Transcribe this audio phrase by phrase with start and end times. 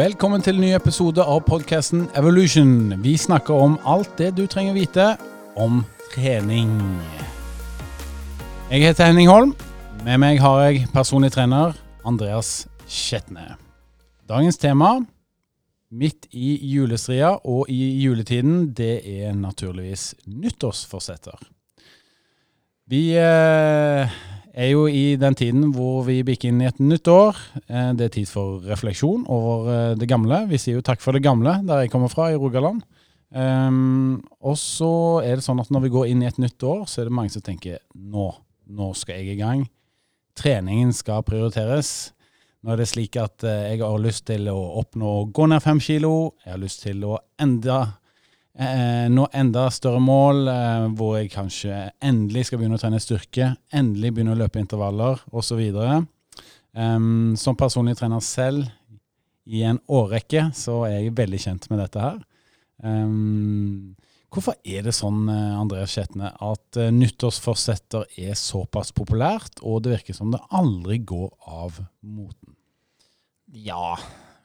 [0.00, 2.94] Velkommen til en ny episode av podkasten Evolution.
[3.02, 5.08] Vi snakker om alt det du trenger vite
[5.60, 5.82] om
[6.14, 6.70] trening.
[8.70, 9.52] Jeg heter Henning Holm.
[10.06, 11.76] Med meg har jeg personlig trener
[12.08, 13.58] Andreas Skjetne.
[14.30, 14.94] Dagens tema,
[15.92, 21.36] midt i julestria og i juletiden, det er naturligvis nyttårsforsetter.
[22.88, 24.16] Vi eh,
[24.54, 27.38] er jo i den tiden hvor vi bikker inn i et nytt år.
[27.66, 30.44] Eh, det er tid for refleksjon over eh, det gamle.
[30.50, 32.82] Vi sier jo takk for det gamle der jeg kommer fra, i Rogaland.
[33.30, 36.82] Um, og så er det sånn at når vi går inn i et nytt år,
[36.90, 38.26] så er det mange som tenker nå,
[38.66, 39.68] nå skal jeg i gang.
[40.34, 42.10] Treningen skal prioriteres.
[42.60, 45.78] Nå er det slik at jeg har lyst til å oppnå å gå ned fem
[45.80, 46.34] kilo.
[46.42, 47.78] Jeg har lyst til å enda
[48.58, 53.54] eh, nå enda større mål, eh, hvor jeg kanskje endelig skal begynne å trene styrke,
[53.72, 55.62] endelig begynne å løpe intervaller osv.
[56.70, 58.68] Um, som personlig trener selv
[59.50, 62.20] i en årrekke, så er jeg veldig kjent med dette her.
[62.86, 63.96] Um,
[64.30, 69.96] hvorfor er det sånn, eh, Andreas Skjetne, at uh, nyttårsforsetter er såpass populært, og det
[69.96, 72.54] virker som det aldri går av moten?
[73.50, 73.96] Ja,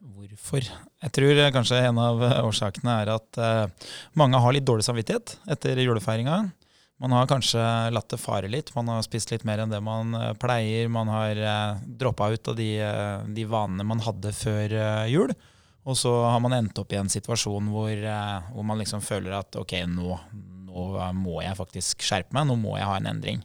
[0.06, 0.62] Hvorfor?
[1.02, 3.90] Jeg tror kanskje en av årsakene er at uh,
[4.20, 6.44] mange har litt dårlig samvittighet etter julefeiringa.
[7.02, 8.70] Man har kanskje latt det fare litt.
[8.76, 10.92] Man har spist litt mer enn det man pleier.
[10.94, 12.70] Man har uh, droppa ut av de,
[13.34, 14.76] de, vanene man hadde før
[15.10, 15.34] jul.
[15.86, 18.06] Og så har man endt opp i en situasjon hvor,
[18.54, 20.20] hvor man liksom føler at ok, nå,
[20.70, 20.86] nå,
[21.18, 22.48] må jeg faktisk skjerpe meg.
[22.50, 23.42] Nå må jeg ha en endring.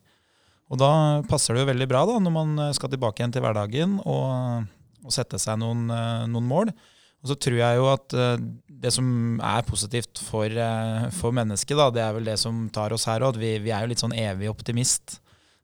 [0.70, 0.92] Og da
[1.28, 4.68] passer det jo veldig bra da, når man skal tilbake igjen til hverdagen og
[5.04, 6.72] og sette seg noen, eh, noen, mål.
[7.20, 8.42] Og så tror jeg jo at eh,
[8.82, 12.94] det som er positivt for, eh, for mennesket, da, det er vel det som tar
[12.96, 13.40] oss her òg.
[13.40, 15.20] Vi, vi, er jo litt sånn evig optimist.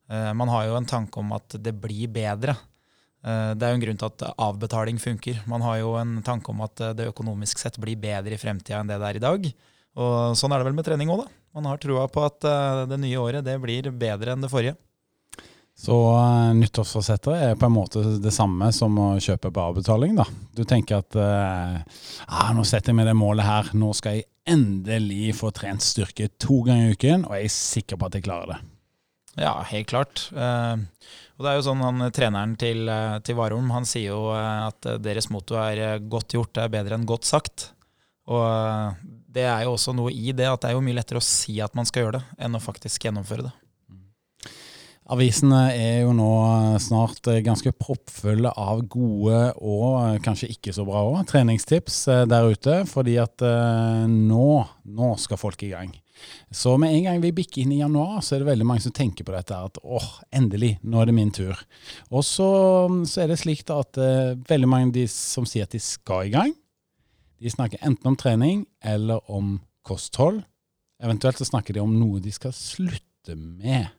[0.07, 2.53] Man har jo en tanke om at det blir bedre.
[3.19, 5.41] Det er jo en grunn til at avbetaling funker.
[5.51, 8.93] Man har jo en tanke om at det økonomisk sett blir bedre i fremtida enn
[8.93, 9.49] det det er i dag.
[9.99, 11.59] Og sånn er det vel med trening òg, da.
[11.59, 12.39] Man har trua på at
[12.87, 14.77] det nye året det blir bedre enn det forrige.
[15.77, 20.15] Så uh, nyttårsforsetter er på en måte det samme som å kjøpe på avbetaling.
[20.17, 20.25] da.
[20.57, 21.77] Du tenker at uh,
[22.27, 26.31] ah, nå setter jeg meg det målet her, nå skal jeg endelig få trent styrke
[26.41, 28.59] to ganger i uken, og jeg er sikker på at jeg klarer det.
[29.37, 30.25] Ja, helt klart.
[30.33, 30.81] Uh,
[31.37, 32.89] og det er jo sånn han, Treneren til,
[33.27, 37.29] til Warholm han sier jo at deres motto er 'godt gjort er bedre enn godt
[37.29, 37.67] sagt'.
[38.33, 38.97] Og
[39.37, 41.61] det er jo også noe i det at det er jo mye lettere å si
[41.61, 43.53] at man skal gjøre det, enn å faktisk gjennomføre det.
[45.07, 46.31] Avisene er jo nå
[46.83, 52.25] snart eh, ganske proppfulle av gode og eh, kanskje ikke så bra også, treningstips eh,
[52.27, 53.45] der ute, fordi at
[54.11, 54.49] nå,
[54.99, 55.95] nå skal folk i gang.
[56.51, 58.95] Så med en gang vi bikker inn i januar, så er det veldig mange som
[58.97, 61.61] tenker på dette at åh, endelig, nå er det min tur.
[62.11, 62.49] Og så,
[63.07, 66.33] så er det slik at uh, veldig mange de som sier at de skal i
[66.33, 66.55] gang,
[67.37, 70.41] de snakker enten om trening eller om kosthold.
[71.05, 73.93] Eventuelt så snakker de om noe de skal slutte med.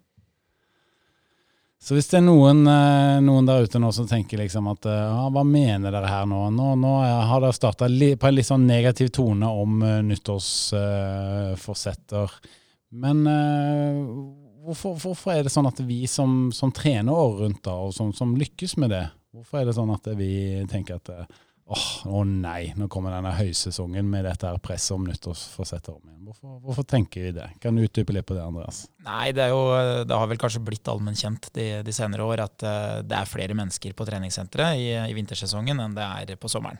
[1.77, 5.11] Så hvis det er noen, eh, noen, der ute nå som tenker liksom at eh,
[5.13, 6.49] ja, hva mener dere her nå?
[6.55, 12.25] Nå, nå har dere starta på en litt sånn negativ tone om uh, nyttårsforsetter.
[12.25, 12.31] Uh,
[12.97, 13.93] Men uh,
[14.65, 18.13] hvorfor, hvorfor, er det sånn at vi som, som trener året rundt, da, og som,
[18.15, 19.05] som, lykkes med det,
[19.35, 20.31] hvorfor er det sånn at vi
[20.71, 21.07] tenker at
[21.67, 26.21] åh, oh, nei, nå kommer denne høysesongen med dette her presset om nyttårsforsetter om igjen.
[26.27, 27.47] Hvorfor, hvorfor, tenker vi det?
[27.63, 28.85] Kan du utdype litt på det, Andreas?
[29.03, 29.61] Nei, det, jo,
[30.07, 33.55] det har vel kanskje blitt allmennkjent de, de, senere år at uh, det er flere
[33.57, 36.79] mennesker på treningssenteret i, i, vintersesongen enn det er på sommeren.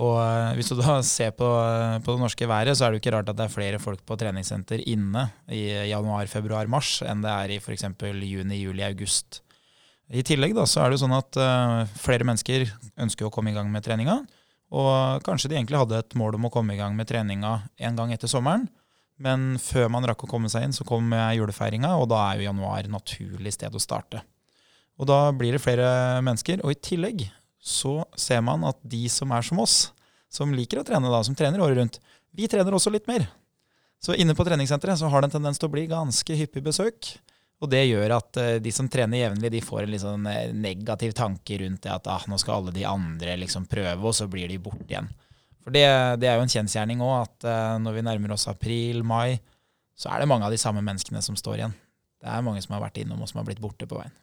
[0.00, 1.48] Og uh, Hvis du da ser på,
[2.04, 4.04] på, det norske været, så er det jo ikke rart at det er flere folk
[4.08, 7.88] på treningssenter inne i januar, februar, mars enn det er i f.eks.
[8.00, 9.42] juni, juli, august.
[10.14, 12.68] I tillegg da, så er det jo sånn at uh, flere mennesker
[13.02, 14.20] ønsker å komme i gang med treninga.
[14.76, 17.58] Og kanskje de egentlig hadde et mål om å komme i gang med treninga
[17.88, 18.68] en gang etter sommeren.
[19.22, 22.50] Men før man rakk å komme seg inn, så kom julefeiringa, og da er jo
[22.50, 24.20] januar naturlig sted å starte.
[25.00, 25.88] Og da blir det flere
[26.24, 26.60] mennesker.
[26.64, 27.24] Og i tillegg
[27.56, 29.78] så ser man at de som er som oss,
[30.32, 31.98] som liker å trene, da, som trener året rundt,
[32.36, 33.24] vi trener også litt mer.
[34.02, 37.14] Så inne på treningssenteret så har det en tendens til å bli ganske hyppig besøk.
[37.64, 40.52] Og det gjør at uh, de som trener jevnlig, de får en litt sånn uh,
[40.52, 44.28] negativ tanke rundt det at ah, nå skal alle de andre liksom prøve, og så
[44.30, 45.08] blir de borte igjen.
[45.64, 45.86] For det,
[46.22, 49.38] det er jo en kjensgjerning òg, at uh, når vi nærmer oss april, mai,
[49.96, 51.74] så er det mange av de samme menneskene som står igjen.
[52.20, 54.14] Det er mange som har vært innom og som har blitt borte på veien.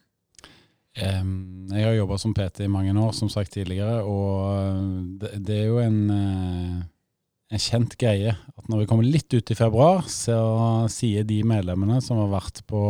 [0.94, 5.64] Jeg har jobba som PT i mange år, som sagt tidligere, og det, det er
[5.66, 5.96] jo en
[7.52, 10.36] en kjent greie at når vi kommer litt ut i februar, så
[10.92, 12.82] sier de medlemmene som har vært på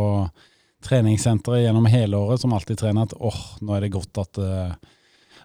[0.85, 4.41] treningssenteret gjennom hele året, som alltid trener, at åh, oh, nå er det godt at,
[4.41, 4.94] uh,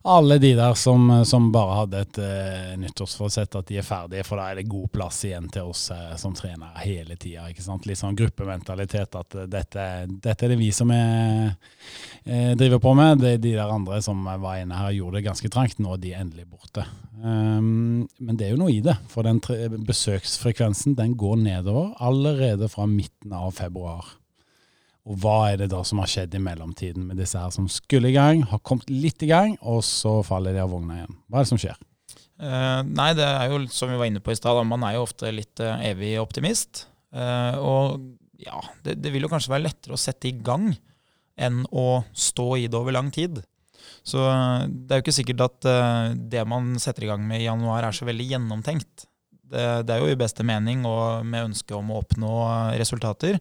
[0.01, 4.39] alle de der som, som bare hadde et uh, nyttårsforsett at de er ferdige, for
[4.39, 7.47] da er det god plass igjen til oss uh, som trenere hele tida.
[7.49, 11.51] Litt sånn gruppementalitet at uh, dette, dette, er det vi som er,
[12.59, 13.19] driver på med.
[13.23, 15.83] Det er de der andre som var inne her, og gjorde det ganske trangt.
[15.83, 16.85] Nå er de endelig borte.
[17.19, 19.41] Um, men det er jo noe i det, for den
[19.87, 24.18] besøksfrekvensen den går nedover allerede fra midten av februar.
[25.09, 28.11] Og hva er det da som har skjedd i mellomtiden med disse her som skulle
[28.11, 31.15] i gang, har kommet litt i gang, og så faller de av vogna igjen?
[31.25, 31.79] Hva er det som skjer?
[32.39, 35.07] Uh, nei, det er jo som vi var inne på i stad, man er jo
[35.07, 36.85] ofte litt uh, evig optimist.
[37.11, 38.05] Uh, og
[38.39, 40.69] ja, det, det, vil jo kanskje være lettere å sette i gang
[41.39, 43.41] enn å stå i det over lang tid.
[44.05, 45.67] Så det er jo ikke sikkert at
[46.31, 49.05] det man setter i gang med i januar er så veldig gjennomtenkt.
[49.49, 52.31] Det, det er jo i beste mening og med ønske om å oppnå
[52.79, 53.39] resultater.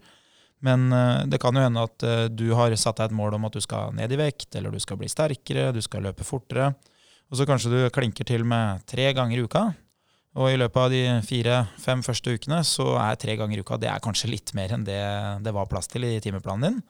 [0.65, 3.47] Men eh, det kan jo hende at eh, du har satt deg et mål om
[3.49, 6.73] at du skal ned i vekt, eller du skal bli sterkere, du skal løpe fortere.
[7.29, 9.69] Og så kanskje du klinker til med tre ganger i uka.
[10.39, 13.89] Og i løpet av de fire-fem første ukene så er tre ganger i uka det
[13.91, 15.01] er kanskje litt mer enn det
[15.43, 16.81] det var plass til i timeplanen din.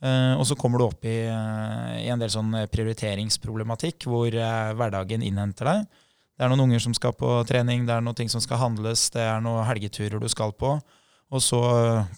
[0.00, 5.72] Eh, og så kommer du opp i, i en del sånn prioriteringsproblematikk hvor hverdagen innhenter
[5.72, 6.06] deg.
[6.40, 9.10] Det er noen unger som skal på trening, det er noen ting som skal handles,
[9.12, 10.78] det er noen helgeturer du skal på.
[11.30, 11.60] Og så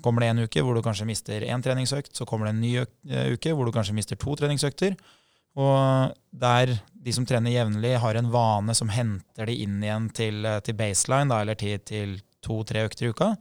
[0.04, 2.14] kommer det en uke hvor du kanskje mister én treningsøkt.
[2.16, 4.96] Så kommer det en ny eh, uke hvor du kanskje mister to treningsøkter.
[5.60, 10.44] Og der de som trener jevnlig, har en vane som henter de inn igjen til,
[10.46, 13.32] eh, til baseline, da, eller til, til to-tre økter i uka,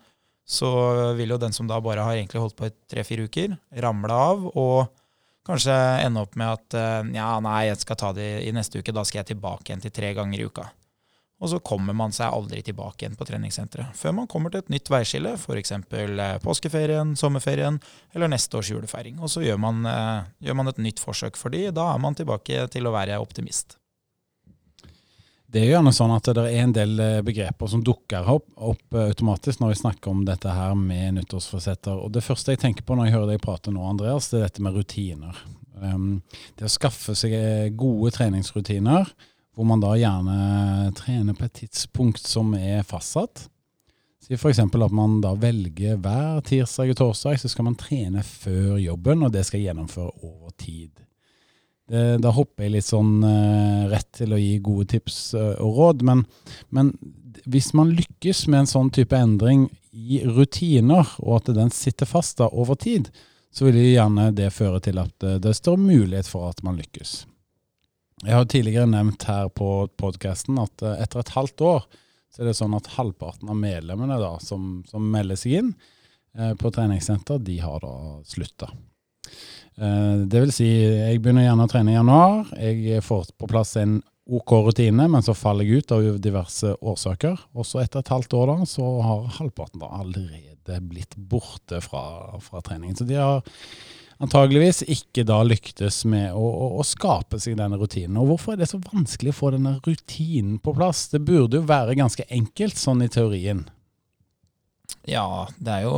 [0.48, 0.72] så
[1.16, 4.44] vil jo den som da bare har egentlig holdt på i tre-fire uker, ramle av
[4.52, 4.90] og
[5.48, 8.94] kanskje ende opp med at eh, ja, nei, jeg skal ta det i neste uke,
[8.96, 10.68] da skal jeg tilbake igjen til tre ganger i uka.
[11.42, 14.72] Og så kommer man seg aldri tilbake igjen på treningssenteret før man kommer til et
[14.74, 15.74] nytt veiskille, f.eks.
[15.74, 17.80] Eh, påskeferien, sommerferien
[18.14, 19.18] eller neste års julefeiring.
[19.20, 22.18] Og så gjør man, eh, gjør man et nytt forsøk for de, da er man
[22.18, 23.80] tilbake til å være optimist.
[25.52, 28.46] Det er jo gjerne sånn at det er en del eh, begreper som dukker opp,
[28.56, 32.06] opp automatisk når vi snakker om dette her med nyttårsforsetter.
[32.06, 34.46] Og Det første jeg tenker på når jeg hører deg prate nå, Andreas, det er
[34.46, 35.42] dette med rutiner.
[35.82, 36.22] Um,
[36.60, 37.34] det å skaffe seg
[37.74, 39.10] gode treningsrutiner
[39.56, 43.48] hvor man da gjerne trener på et tidspunkt som er fastsatt.
[44.22, 44.60] Si f.eks.
[44.62, 49.34] at man da velger hver tirsdag og torsdag så skal man trene før jobben, og
[49.34, 50.92] det skal gjennomføre over tid.
[51.92, 55.80] Det, da hopper jeg litt sånn uh, rett til å gi gode tips uh, og
[55.80, 56.24] råd, men,
[56.70, 56.94] men,
[57.50, 62.38] hvis man lykkes med en sånn type endring i rutiner, og at den sitter fast
[62.40, 63.10] da over tid,
[63.52, 67.26] så vil gjerne det føre til at uh, det står mulighet for at man lykkes.
[68.22, 71.82] Jeg har tidligere nevnt her på podkasten at eh, etter et halvt år
[72.32, 75.72] så er det sånn at halvparten av medlemmene da, som, som melder seg inn
[76.38, 77.96] eh, på treningssenter, de har da
[78.30, 78.70] slutta.
[79.82, 82.54] Eh, det vil si, jeg begynner gjerne å trene i januar.
[82.62, 83.98] Jeg får på plass en
[84.32, 87.42] OK rutine, men så faller jeg ut av diverse årsaker.
[87.58, 92.38] Og så etter et halvt år da, så har halvparten da allerede blitt borte fra,
[92.46, 92.96] fra treningen.
[93.02, 93.42] Så de har
[94.22, 98.20] antageligvis ikke da lyktes med å, å, å, skape seg denne rutinen.
[98.22, 101.08] Og hvorfor er det så vanskelig å få denne rutinen på plass?
[101.14, 103.66] Det burde jo være ganske enkelt sånn i teorien.
[105.10, 105.96] Ja, det er jo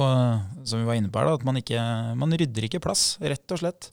[0.67, 1.81] som vi var inne på her, at man, ikke,
[2.19, 3.89] man rydder ikke plass, rett og slett.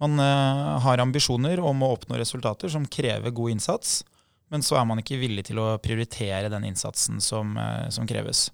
[0.00, 4.00] Man uh, har ambisjoner om å oppnå resultater som krever god innsats,
[4.50, 8.48] men så er man ikke villig til å prioritere den innsatsen som, uh, som kreves.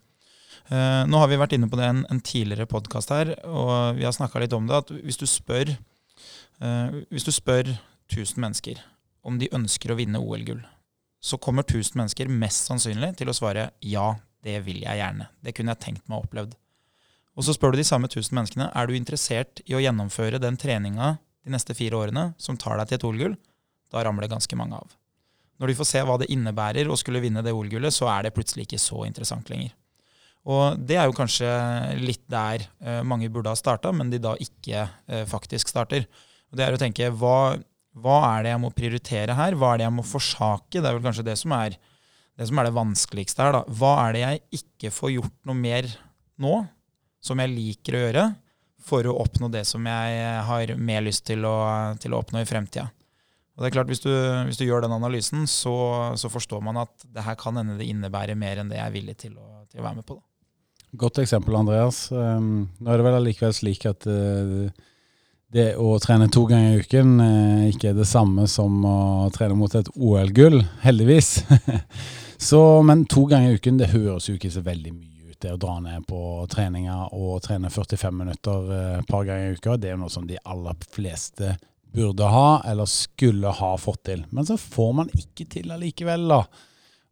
[0.67, 4.07] Uh, nå har vi vært inne på det en, en tidligere podkast her, og vi
[4.07, 4.81] har snakka litt om det.
[4.83, 7.71] At hvis du spør uh, Hvis du spør
[8.11, 8.83] 1000 mennesker
[9.27, 10.63] om de ønsker å vinne OL-gull,
[11.23, 14.13] så kommer 1000 mennesker mest sannsynlig til å svare ja,
[14.47, 15.29] det vil jeg gjerne.
[15.43, 16.55] Det kunne jeg tenkt meg å opplevd.
[17.37, 20.59] Og så spør du de samme 1000 menneskene er du interessert i å gjennomføre den
[20.61, 23.35] treninga de neste fire årene som tar deg til et OL-gull.
[23.93, 24.95] Da ramler det ganske mange av.
[25.61, 28.35] Når de får se hva det innebærer å skulle vinne det OL-gullet, så er det
[28.37, 29.75] plutselig ikke så interessant lenger.
[30.47, 31.49] Og det er jo kanskje
[31.99, 36.07] litt der eh, mange burde ha starta, men de da ikke eh, faktisk starter.
[36.53, 37.57] Og det er å tenke hva,
[37.99, 39.59] hva, er det jeg må prioritere her?
[39.59, 40.79] Hva er det jeg må forsake?
[40.79, 43.59] Det er vel kanskje det som er det, som er det vanskeligste her.
[43.59, 43.65] da.
[43.81, 45.89] Hva er det jeg ikke får gjort noe mer
[46.43, 46.61] nå,
[47.25, 48.27] som jeg liker å gjøre,
[48.87, 51.57] for å oppnå det som jeg har mer lyst til å,
[51.99, 52.87] til å oppnå i fremtida?
[53.57, 54.13] Og det er klart, Hvis du,
[54.47, 55.75] hvis du gjør den analysen, så,
[56.21, 58.95] så, forstår man at det her kan hende det innebærer mer enn det jeg er
[58.95, 60.21] villig til å, til å være med på.
[60.21, 60.36] da.
[60.93, 62.11] Godt eksempel, Andreas.
[62.13, 64.69] Um, nå er det vel allikevel slik at uh,
[65.53, 69.59] det å trene to ganger i uken uh, ikke er det samme som å trene
[69.59, 71.43] mot et OL-gull, heldigvis.
[72.49, 75.57] så, men to ganger i uken det høres jo ikke så veldig mye ut, det
[75.57, 76.21] å dra ned på
[76.53, 79.77] treninga og trene 45 minutter et uh, par ganger i uka.
[79.77, 81.57] Det er jo noe som de aller fleste
[81.97, 84.25] burde ha eller skulle ha fått til.
[84.31, 86.43] Men så får man ikke til allikevel, da.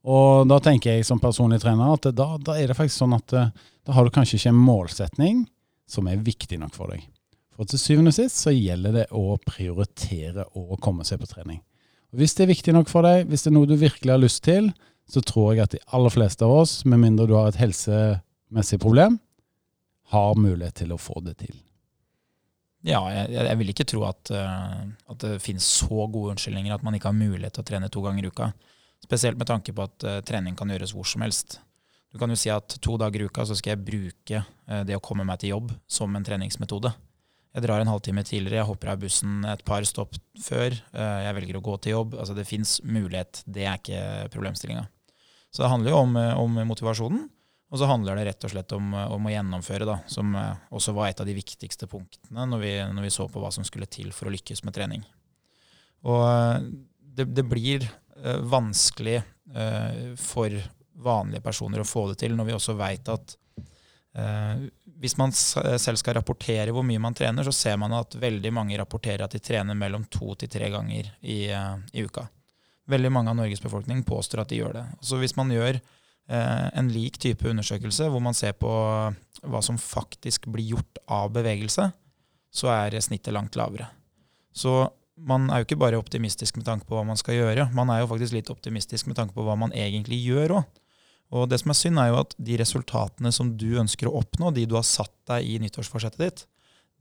[0.04, 3.34] Og da tenker jeg som personlig trener at da, da er det faktisk sånn at
[3.36, 3.52] eh,
[3.84, 5.44] da har du kanskje ikke en målsetning
[5.88, 7.04] som er viktig nok for deg.
[7.54, 11.60] For til syvende og sist så gjelder det å prioritere å komme seg på trening.
[12.12, 14.22] Og Hvis det er viktig nok for deg, hvis det er noe du virkelig har
[14.22, 14.72] lyst til,
[15.10, 18.80] så tror jeg at de aller fleste av oss, med mindre du har et helsemessig
[18.82, 19.18] problem,
[20.12, 21.54] har mulighet til å få det til.
[22.84, 26.84] Ja, jeg, jeg vil ikke tro at, uh, at det finnes så gode unnskyldninger at
[26.84, 28.50] man ikke har mulighet til å trene to ganger i uka.
[29.04, 31.58] Spesielt med tanke på at uh, trening kan gjøres hvor som helst.
[32.14, 34.96] Du kan jo si at to dager i uka så skal jeg bruke uh, det
[34.96, 36.92] å komme meg til jobb som en treningsmetode.
[37.54, 40.74] Jeg drar en halvtime tidligere, jeg hopper av bussen et par stopp før.
[40.90, 42.16] Jeg velger å gå til jobb.
[42.18, 43.44] Altså Det fins mulighet.
[43.46, 44.00] Det er ikke
[44.34, 44.82] problemstillinga.
[45.54, 47.28] Så det handler jo om, om motivasjonen.
[47.70, 51.12] Og så handler det rett og slett om, om å gjennomføre, da, som også var
[51.12, 54.10] et av de viktigste punktene når vi, når vi, så på hva som skulle til
[54.10, 55.06] for å lykkes med trening.
[56.10, 56.26] Og
[57.14, 59.18] det, det blir uh, vanskelig
[59.56, 60.54] uh, for
[61.04, 63.34] vanlige personer å få det til, når vi også veit at
[64.18, 64.62] uh,
[65.02, 68.78] hvis man selv skal rapportere hvor mye man trener, så ser man at veldig mange
[68.80, 72.24] rapporterer at de trener mellom to til tre ganger i, i uka.
[72.88, 74.84] Veldig mange av Norges befolkning påstår at de gjør det.
[75.04, 75.80] Så hvis man gjør
[76.26, 78.68] Eh, en lik type undersøkelse hvor man ser på
[79.44, 81.90] hva som faktisk blir gjort av bevegelse,
[82.54, 83.90] så er snittet langt lavere.
[84.54, 87.90] Så man er jo ikke bare optimistisk med tanke på hva man skal gjøre, man
[87.92, 90.80] er jo faktisk litt optimistisk med tanke på hva man egentlig gjør òg.
[91.34, 94.52] Og det som er synd, er jo at de resultatene som du ønsker å oppnå,
[94.54, 96.42] de du har satt deg i nyttårsforsettet ditt,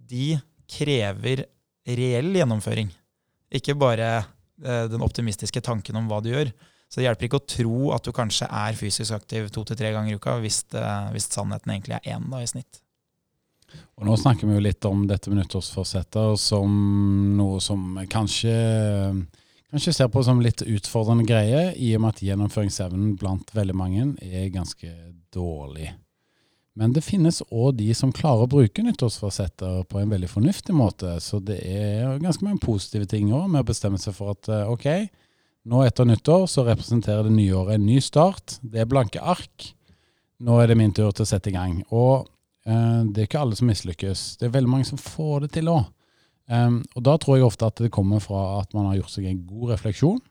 [0.09, 0.27] de
[0.69, 1.45] krever
[1.85, 2.89] reell gjennomføring.
[3.53, 6.53] Ikke bare eh, den optimistiske tanken om hva du gjør.
[6.89, 9.91] Så det hjelper ikke å tro at du kanskje er fysisk aktiv to til tre
[9.93, 12.81] ganger i uka, hvis, det, hvis sannheten egentlig er én i snitt.
[13.99, 16.73] Og Nå snakker vi jo litt om dette med nyttårsforsetter som
[17.37, 18.53] noe som kanskje,
[19.71, 24.07] kanskje ser på som litt utfordrende greie, i og med at gjennomføringsevnen blant veldig mange
[24.25, 24.89] er ganske
[25.33, 25.91] dårlig.
[26.73, 31.19] Men det finnes òg de som klarer å bruke nyttårsforsetter på en veldig fornuftig måte.
[31.21, 34.71] Så det er ganske mange positive ting òg med å bestemme seg for at eh,
[34.73, 34.87] ok,
[35.69, 38.57] nå etter nyttår så representerer det nye året en ny start.
[38.65, 39.69] Det er blanke ark.
[40.43, 41.77] Nå er det min tur til å sette i gang.
[41.93, 42.25] Og
[42.63, 44.37] det er ikke alle som mislykkes.
[44.39, 45.89] Det er veldig mange som får det til òg.
[46.95, 49.41] Og da tror jeg ofte at det kommer fra at man har gjort seg en
[49.47, 50.21] god refleksjon.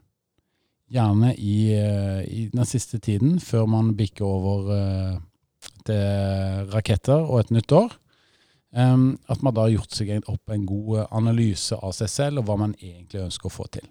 [0.93, 5.21] Gjerne i, uh, i den siste tiden, før man bikker over uh,
[5.87, 7.97] til raketter og et nytt år.
[8.73, 12.57] At man da har gjort seg opp en god analyse av seg selv og hva
[12.63, 13.85] man egentlig ønsker å få til.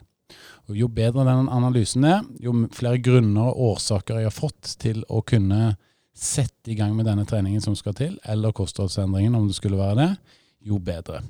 [0.70, 5.04] Og jo bedre den analysen er, jo flere grunner og årsaker jeg har fått til
[5.10, 5.76] å kunne
[6.18, 10.00] sette i gang med denne treningen som skal til, eller kostholdsendringen, om det skulle være
[10.00, 10.10] det,
[10.68, 11.22] jo bedre.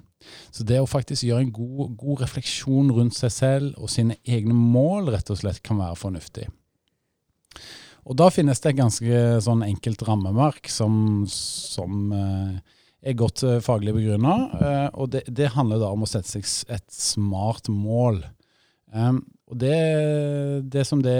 [0.53, 4.53] Så det å faktisk gjøre en god, god refleksjon rundt seg selv og sine egne
[4.53, 6.47] mål rett og slett kan være fornuftig.
[8.09, 10.93] Og da finnes det et ganske sånn enkelt rammeverk som,
[11.29, 14.35] som eh, er godt eh, faglig begrunna.
[14.57, 18.23] Eh, og det, det, handler da om å sette seg et smart mål.
[18.91, 19.77] Um, og det,
[20.73, 21.19] det som det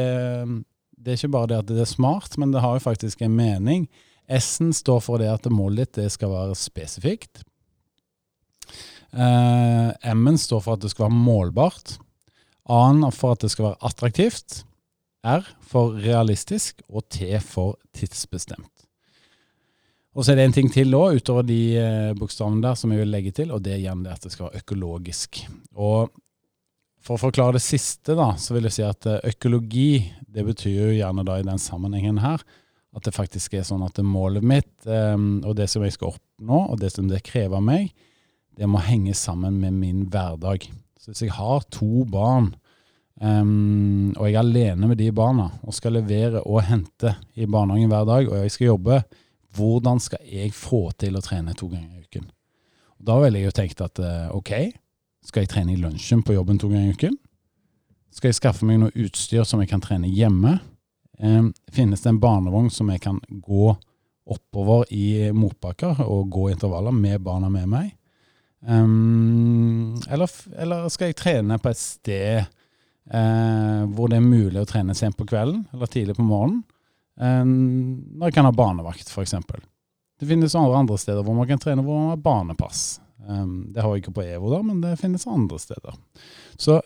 [1.02, 3.34] Det er ikke bare det at det er smart, men det har jo faktisk en
[3.34, 3.88] mening.
[4.30, 7.42] S-en står for det at målet ditt det skal være spesifikt.
[9.12, 11.98] Uh, M-en står for at det skal være målbart.
[12.70, 14.62] A-en for at det skal være attraktivt.
[15.26, 18.70] R for realistisk, og T for tidsbestemt.
[20.16, 23.04] Og så er det en ting til òg, utover de uh, bokstavene der, som jeg
[23.04, 25.44] vil legge til, og det er igjen det at det skal være økologisk.
[25.76, 26.12] Og
[27.02, 30.76] for å forklare det siste, da, så vil jeg si at eh, økologi, det betyr
[30.78, 32.44] jo gjerne da i den sammenhengen her
[32.92, 36.58] at det faktisk er sånn at målet mitt, um, og det som jeg skal oppnå,
[36.74, 37.92] og det som det krever meg,
[38.60, 40.68] det må henge sammen med min hverdag.
[41.00, 42.52] Så hvis jeg har to barn,
[43.24, 47.92] um, og jeg er alene med de barna, og skal levere og hente i barnehagen
[47.94, 49.00] hver dag, og jeg skal jobbe,
[49.56, 52.28] hvordan skal jeg få til å trene to ganger i uken?
[53.00, 54.52] Og da ville jeg jo tenkt at uh, ok,
[55.26, 57.18] skal jeg trene i lunsjen på jobben to ganger i uken?
[58.12, 60.58] Skal jeg skaffe meg noe utstyr som jeg kan trene hjemme?
[61.72, 63.76] Finnes det en barnevogn som jeg kan gå
[64.32, 67.92] oppover i motbakker og gå intervaller med barna med meg?
[68.62, 74.94] Eller, eller, skal jeg trene på et sted eh, hvor det er mulig å trene
[74.98, 76.62] sent på kvelden eller tidlig på morgenen?
[77.22, 79.36] Når jeg kan ha barnevakt, f.eks.
[80.22, 83.02] Det finnes andre steder hvor man kan trene hvor man har barnepass.
[83.28, 85.98] Um, det har vi ikke på EVO, da, men det finnes andre steder.
[86.58, 86.80] Så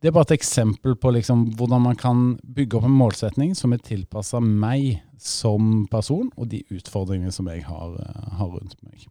[0.00, 3.72] det er bare et eksempel på liksom hvordan man kan bygge opp en målsetning som
[3.72, 9.08] er tilpassa meg som person, og de utfordringene som jeg har, uh, har, rundt meg.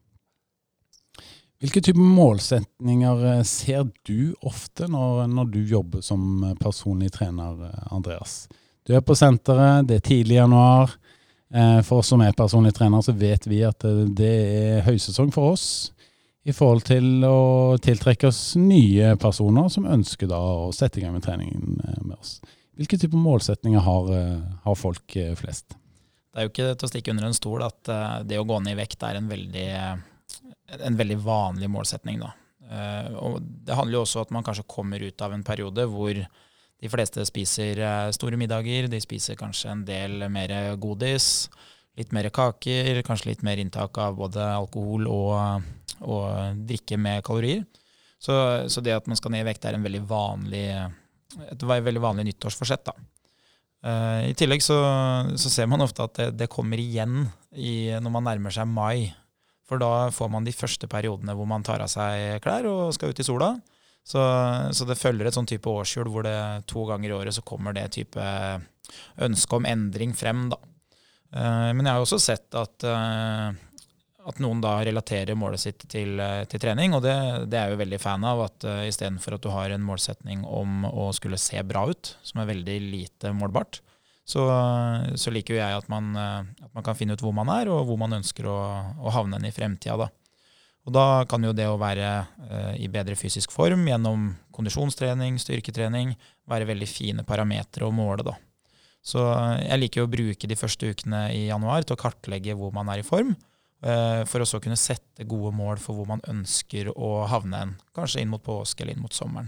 [1.60, 8.46] Hvilke typer målsetninger eh, ser du ofte når, når, du jobber som personlig trener, Andreas?
[8.88, 10.96] Du er på senteret, det er tidlig i januar.
[11.84, 13.84] For oss som er personlig trener, så vet vi at
[14.16, 15.66] det er høysesong for oss
[16.48, 21.14] i forhold til å tiltrekke oss nye personer som ønsker da å sette i gang
[21.18, 22.38] med treningen med oss.
[22.80, 24.12] Hvilke typer målsetninger har,
[24.64, 25.76] har folk flest?
[26.30, 27.92] Det er jo ikke til å stikke under en stol at
[28.24, 29.70] det å gå ned i vekt er en veldig,
[30.88, 32.22] en veldig vanlig målsetning.
[32.24, 32.32] Da.
[33.20, 36.22] Og det handler jo også om at man kanskje kommer ut av en periode hvor
[36.80, 37.82] de fleste spiser
[38.16, 41.50] store middager, de spiser kanskje en del mer godis,
[42.00, 45.68] litt mer kaker, kanskje litt mer inntak av både alkohol og,
[46.02, 47.64] og drikke med kalorier.
[48.20, 48.34] Så,
[48.68, 50.66] så, det at man skal ned i vekt er en veldig vanlig,
[51.46, 52.90] et veldig vanlig nyttårsforsett.
[52.90, 52.96] da.
[53.80, 54.76] Uh, I tillegg så,
[55.40, 59.08] så, ser man ofte at det, det kommer igjen i, når man nærmer seg mai.
[59.70, 63.14] For da får man de første periodene hvor man tar av seg klær og skal
[63.14, 63.54] ut i sola.
[64.10, 64.20] Så,
[64.74, 66.36] så det følger et sånn type årshjul hvor det
[66.68, 68.26] to ganger i året så kommer det type
[69.22, 70.48] ønske om endring frem.
[70.52, 70.60] da.
[71.30, 73.54] Uh, men jeg har også sett at uh,
[74.30, 77.16] at noen da relaterer målet sitt til, eh, til trening, og det,
[77.50, 78.44] det, er jeg jo veldig fan av.
[78.46, 82.42] At uh, istedenfor at du har en målsetning om å skulle se bra ut, som
[82.42, 83.82] er veldig lite målbart,
[84.30, 84.44] så,
[85.18, 87.72] så liker jo jeg at man, uh, at man, kan finne ut hvor man er,
[87.74, 88.60] og hvor man ønsker å,
[89.02, 89.98] å havne i fremtida.
[90.06, 90.12] Da.
[90.86, 96.14] Og da kan jo det å være uh, i bedre fysisk form gjennom kondisjonstrening, styrketrening,
[96.50, 98.28] være veldig fine parametere å måle.
[98.30, 98.38] da.
[99.02, 99.24] Så
[99.64, 103.02] jeg liker å bruke de første ukene i januar til å kartlegge hvor man er
[103.02, 103.32] i form
[103.80, 108.24] Eh, for å kunne sette gode mål for hvor man ønsker å havne en, kanskje
[108.24, 109.48] inn mot påske eller inn mot sommeren.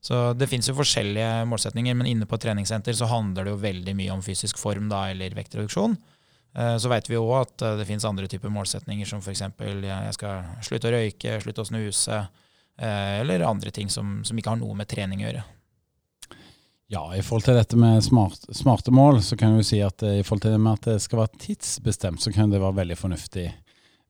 [0.00, 3.94] Så Det finnes jo forskjellige målsetninger, men inne på treningssenter så handler det jo veldig
[3.98, 5.98] mye om fysisk form da, eller vektreduksjon.
[6.54, 9.42] Eh, så vet vi òg at eh, det finnes andre typer målsetninger, som f.eks.
[9.42, 12.26] jeg skal slutte å røyke, slutte å snuse,
[12.78, 15.40] eller andre ting som, som ikke har noe med trening å gjøre.
[16.88, 20.20] Ja, i forhold til dette med smart, smarte mål, så kan vi si at eh,
[20.20, 22.96] i forhold til det med at det skal være tidsbestemt, så kan det være veldig
[22.96, 23.50] fornuftig.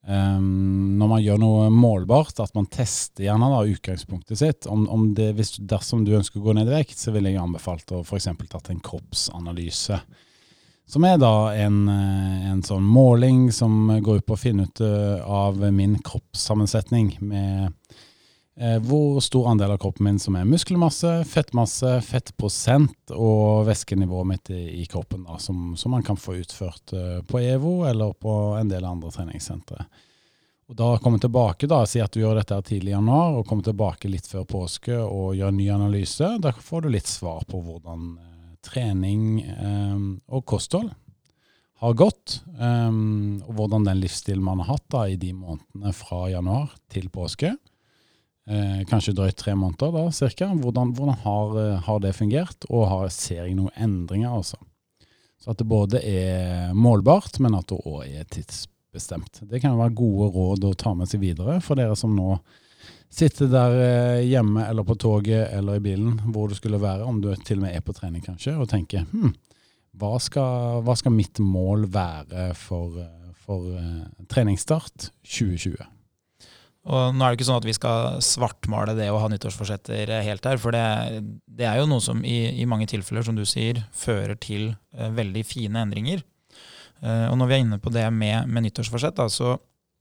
[0.08, 4.68] Um, når man gjør noe målbart, at man tester gjerne da utgangspunktet sitt.
[4.70, 7.42] Om, om det, hvis, dersom du ønsker å gå ned i vekt, så ville jeg
[7.42, 8.30] anbefalt å f.eks.
[8.46, 9.98] tatt en kroppsanalyse.
[10.88, 14.86] Som er da en, eh, en, sånn måling som går ut på å finne ut
[14.86, 17.74] eh, av min kroppssammensetning med
[18.58, 24.82] hvor stor andel av kroppen min som er muskelmasse, fettmasse, fettprosent og væskenivået mitt i,
[24.90, 28.86] kroppen, da, som, som, man kan få utført uh, på EVO eller på en del
[28.88, 29.86] andre treningssentre.
[30.68, 33.64] Og da komme tilbake, da, Si at du gjør dette tidlig i januar, og kommer
[33.64, 36.34] tilbake litt før påske og gjør en ny analyse.
[36.42, 40.00] Da får du litt svar på hvordan uh, trening eh,
[40.34, 40.90] og kosthold
[41.78, 42.90] har gått, eh,
[43.46, 47.54] og hvordan den livsstilen man har hatt da, i de månedene fra januar til påske
[48.48, 50.48] eh, kanskje drøyt tre måneder, da, cirka.
[50.54, 54.58] Hvordan, hvordan har, eh, har, det fungert, og har, ser jeg noen endringer, altså.
[55.38, 59.44] Så at det både er målbart, men at det òg er tidsbestemt.
[59.46, 62.40] Det kan være gode råd å ta med seg videre for dere som nå
[63.08, 67.22] sitter der eh, hjemme eller på toget eller i bilen, hvor du skulle være, om
[67.22, 69.30] du til og med er på trening kanskje, og tenker hm,
[69.98, 73.70] hva skal, hva skal mitt mål være for, eh, for
[74.28, 75.86] treningsstart 2020?
[76.88, 80.46] Og nå er det ikke sånn at vi skal svartmale det å ha nyttårsforsetter helt
[80.48, 83.82] her, for det, det er jo noe som i, i, mange tilfeller, som du sier,
[83.92, 86.22] fører til eh, veldig fine endringer.
[87.04, 89.58] Eh, og når vi er inne på det med, med nyttårsforsett, da, så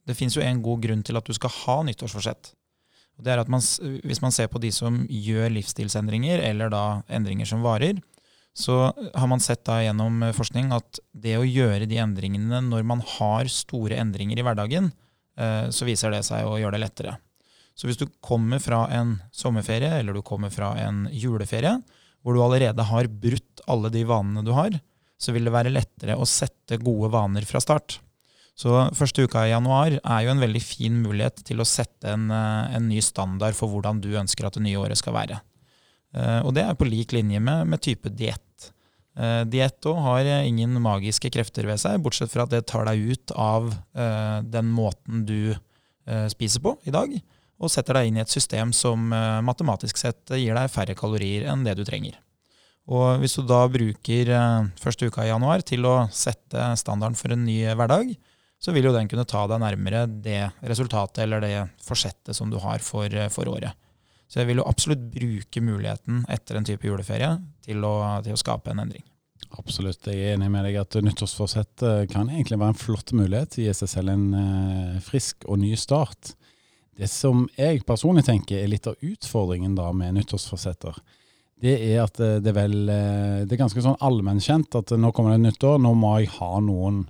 [0.08, 2.54] det fins jo en god grunn til at du skal ha nyttårsforsett.
[3.18, 3.64] Og det er at man,
[4.06, 8.00] Hvis man ser på de som gjør livsstilsendringer, eller da endringer som varer,
[8.58, 13.04] så har man sett da gjennom forskning at det å gjøre de endringene når man
[13.18, 15.07] har store endringer i hverdagen, Eh,
[15.38, 17.12] så viser det seg å gjøre det lettere.
[17.78, 21.76] Så hvis du kommer fra en sommerferie eller du kommer fra en juleferie,
[22.26, 24.74] hvor du allerede har brutt alle de vanene du har,
[25.18, 28.00] så vil det være lettere å sette gode vaner fra start.
[28.58, 32.32] Så første uka i januar er jo en veldig fin mulighet til å sette en,
[32.32, 35.42] eh, en ny standard for hvordan du ønsker at det nye året skal være.
[36.16, 38.72] Eh, og det er på lik linje med, med type diett.
[39.18, 43.16] Uh, Diett har eh, ingen magiske krefter ved seg, bortsett fra at det tar deg
[43.16, 45.56] ut av uh, den måten du
[46.32, 47.12] spiser på i dag,
[47.60, 49.10] og setter deg inn i et system som
[49.44, 52.14] matematisk sett gir deg færre kalorier enn det du trenger.
[52.88, 54.32] Og hvis du da bruker
[54.80, 58.14] første uka i januar til å sette standarden for en ny hverdag,
[58.56, 62.56] så vil jo den kunne ta deg nærmere det resultatet eller det forsettet som du
[62.64, 63.76] har for, for året.
[64.28, 67.30] Så jeg vil jo absolutt bruke muligheten etter en type juleferie
[67.64, 67.94] til å,
[68.26, 69.06] til å skape en endring.
[69.56, 73.56] Absolutt, jeg er enig med deg at nyttårsforsett kan egentlig være en flott mulighet.
[73.62, 76.34] Gi seg selv en uh, frisk og ny start.
[76.98, 80.98] det som jeg personlig tenker er litt av utfordringen da med nyttårsforsetter,
[81.62, 85.36] det er at eh, det vel eh, Det er ganske sånn allmennkjent at nå kommer
[85.36, 87.06] det nyttår, nå må jeg ha noen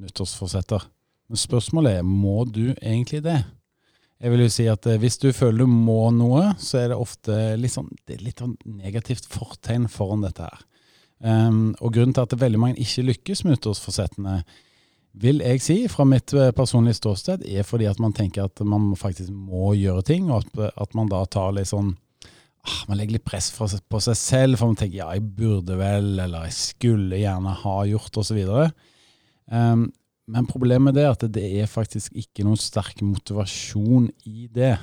[0.00, 0.86] nyttårsforsetter.
[1.30, 3.42] Men spørsmålet er må du egentlig det?
[4.20, 7.36] Jeg vil jo si at Hvis du føler du må noe, så er det ofte
[7.60, 10.66] litt sånn, det er litt sånn negativt fortegn foran dette her.
[11.20, 14.40] Um, og Grunnen til at veldig mange ikke lykkes med nyttårsforsettene,
[15.20, 18.92] vil jeg si, fra mitt eh, personlige ståsted, er fordi at man tenker at man
[18.98, 23.16] faktisk må gjøre ting, og at, at man da tar litt sånn ah, Man legger
[23.16, 27.18] litt press på seg selv, for man tenker ja, jeg burde vel, eller jeg skulle
[27.18, 28.38] gjerne ha gjort, osv.
[29.50, 29.88] Um,
[30.30, 34.76] men problemet er at det er faktisk ikke noen sterk motivasjon i det.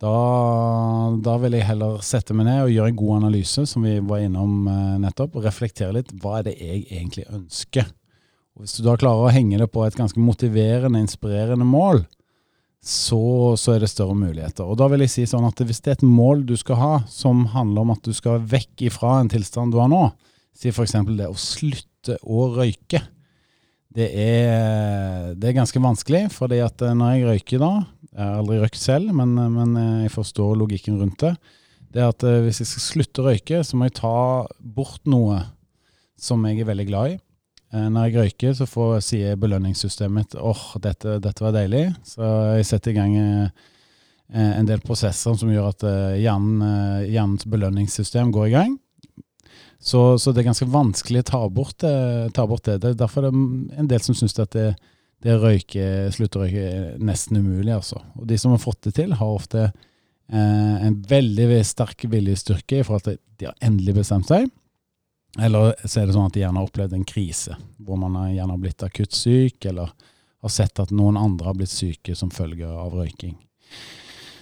[0.00, 0.12] Da,
[1.20, 4.22] da, vil jeg heller sette meg ned og gjøre en god analyse, som vi var
[4.24, 6.14] innom eh, nettopp, og reflektere litt.
[6.22, 7.90] Hva er det jeg egentlig ønsker?
[8.56, 12.06] Og Hvis du da klarer å henge det på et ganske motiverende, inspirerende mål,
[12.80, 13.20] så,
[13.60, 14.64] så, er det større muligheter.
[14.64, 16.92] Og da vil jeg si sånn at Hvis det er et mål du skal ha
[17.12, 20.06] som handler om at du skal vekk ifra en tilstand du har nå,
[20.56, 20.96] si f.eks.
[21.12, 23.04] det å slutte å røyke.
[23.90, 27.70] Det er, det er ganske vanskelig, fordi at eh, når jeg røyker da
[28.10, 29.74] Jeg har aldri røykt selv, men, men
[30.04, 31.32] jeg forstår logikken rundt det.
[31.94, 34.14] Det er at eh, hvis jeg skal slutte å røyke, så må jeg ta
[34.58, 35.40] bort noe
[36.20, 37.18] som jeg er veldig glad i.
[37.74, 41.88] Eh, når jeg røyker, så får, sier belønningssystemet mitt åh, oh, dette, dette, var deilig.
[42.06, 43.18] Så jeg setter i gang
[44.30, 45.82] en del prosesser som gjør at
[46.14, 46.60] hjernen,
[47.10, 48.76] hjernens belønningssystem går i gang.
[49.80, 51.80] Så, så, det er ganske vanskelig å ta bort.
[51.80, 52.78] Ta bort det.
[52.82, 54.74] det er derfor det er en del som syns at det,
[55.24, 57.72] det røyke, sluttrøyke er nesten umulig.
[57.78, 58.02] Altså.
[58.20, 62.86] Og de som har fått det til, har ofte eh, en veldig sterk viljestyrke i
[62.86, 64.50] forhold til at de har endelig bestemt seg.
[65.40, 68.32] Eller så er det sånn at de gjerne har opplevd en krise, hvor man har
[68.34, 69.92] gjerne har blitt akutt syk, eller
[70.40, 73.36] har sett at noen andre har blitt syke som følge av røyking.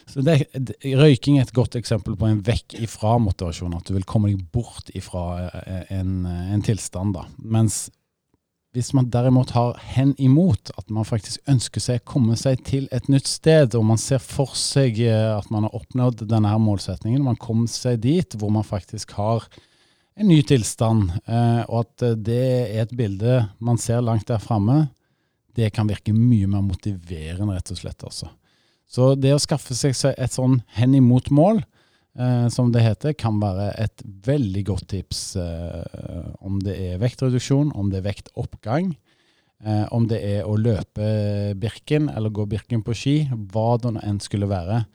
[0.09, 0.39] Så det,
[0.83, 3.77] Røyking er et godt eksempel på en vekk ifra motivasjon.
[3.77, 7.17] At du vil komme deg bort ifra eh, en, en tilstand.
[7.19, 7.27] da.
[7.39, 7.87] Mens
[8.77, 12.85] hvis man derimot har hen imot, at man faktisk ønsker seg å komme seg til
[12.95, 16.61] et nytt sted, og man ser for seg eh, at man har oppnådd denne her
[16.63, 19.49] målsetningen, man kommer seg dit hvor man faktisk har
[20.19, 24.89] en ny tilstand, eh, og at det er et bilde man ser langt der framme,
[25.59, 28.05] det kan virke mye mer motiverende, rett og slett.
[28.05, 28.29] altså.
[28.89, 31.61] Så det å skaffe seg et sånn hen imot mål,
[32.19, 35.21] eh, som det heter, kan være et veldig godt tips.
[35.37, 38.95] Eh, om det er vektreduksjon, om det er vektoppgang,
[39.65, 41.11] eh, om det er å løpe
[41.61, 44.87] Birken eller gå Birken på ski, hva det nå enn skulle være.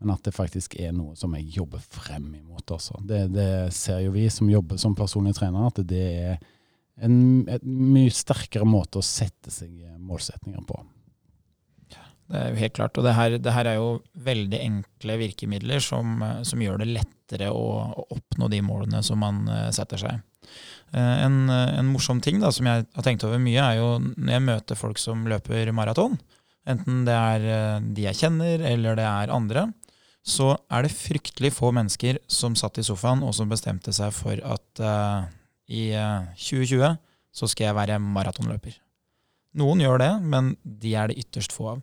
[0.00, 2.70] Men at det faktisk er noe som jeg jobber frem imot.
[2.70, 3.02] Også.
[3.04, 6.38] Det, det ser jo vi som jobber som personlige trenere, at det er
[7.02, 10.78] en, en mye sterkere måte å sette seg målsetninger på.
[12.30, 12.98] Det er jo helt klart.
[12.98, 13.88] Og det her, det her er jo
[14.22, 19.42] veldig enkle virkemidler som, som gjør det lettere å, å, oppnå de målene som man
[19.50, 20.20] uh, setter seg.
[20.94, 24.34] Uh, en, en, morsom ting da, som jeg har tenkt over mye, er jo når
[24.36, 26.16] jeg møter folk som løper maraton,
[26.70, 29.66] enten det er uh, de jeg kjenner eller det er andre,
[30.22, 34.36] så er det fryktelig få mennesker som satt i sofaen og som bestemte seg for
[34.44, 34.82] at
[35.72, 35.86] i
[36.36, 36.98] 2020
[37.32, 38.74] så skal jeg være maratonløper.
[39.56, 41.80] Noen gjør det, men de er det ytterst få av.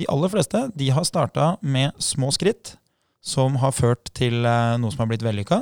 [0.00, 2.74] De aller fleste de har starta med små skritt
[3.20, 5.60] som har ført til eh, noe som har blitt vellykka,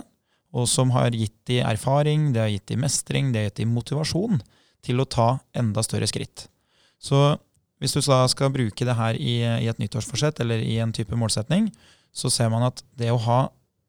[0.55, 3.68] og som har gitt de erfaring, det har gitt de mestring, det har gitt de
[3.68, 4.38] motivasjon
[4.87, 6.46] til å ta enda større skritt.
[7.03, 7.35] Så
[7.83, 11.68] hvis du skal bruke det her i, i et nyttårsforsett eller i en type målsetning,
[12.14, 13.40] så ser man at det å ha